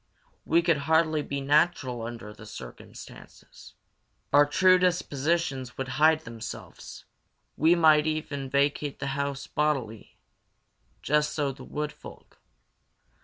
[0.45, 3.75] We could hardly be natural under the circumstances.
[4.33, 7.05] Our true dispositions would hide themselves.
[7.55, 10.17] We might even vacate the house bodily.
[11.03, 12.39] Just so Wood Folk.